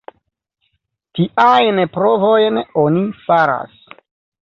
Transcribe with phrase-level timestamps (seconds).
[1.19, 3.81] Tiajn provojn oni faras.